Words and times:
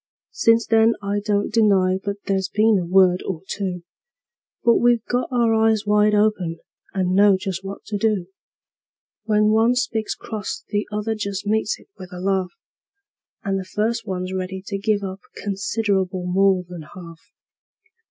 Since 0.33 0.65
then 0.65 0.95
I 1.03 1.19
don't 1.23 1.53
deny 1.53 1.99
but 2.03 2.15
there's 2.25 2.49
been 2.49 2.79
a 2.79 2.87
word 2.87 3.21
or 3.23 3.41
two; 3.47 3.83
But 4.63 4.77
we've 4.77 5.05
got 5.05 5.27
our 5.31 5.53
eyes 5.53 5.85
wide 5.85 6.15
open, 6.15 6.57
and 6.91 7.13
know 7.13 7.37
just 7.37 7.63
what 7.63 7.83
to 7.85 7.99
do: 7.99 8.25
When 9.25 9.51
one 9.51 9.75
speaks 9.75 10.15
cross 10.15 10.63
the 10.67 10.87
other 10.91 11.13
just 11.13 11.45
meets 11.45 11.77
it 11.79 11.85
with 11.99 12.11
a 12.11 12.19
laugh, 12.19 12.49
And 13.43 13.59
the 13.59 13.63
first 13.63 14.07
one's 14.07 14.33
ready 14.33 14.63
to 14.65 14.77
give 14.79 15.03
up 15.03 15.19
considerable 15.35 16.25
more 16.25 16.63
than 16.67 16.81
half. 16.95 17.21